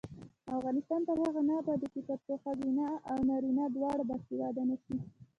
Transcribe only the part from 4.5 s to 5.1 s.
نشي.